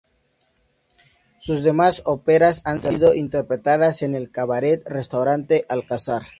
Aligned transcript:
Sus 1.39 1.61
demás 1.61 2.01
óperas 2.05 2.61
han 2.63 2.83
sido 2.83 3.13
interpretadas 3.13 4.01
en 4.01 4.15
el 4.15 4.31
cabaret 4.31 4.81
restaurante 4.87 5.67
Alcázar. 5.69 6.23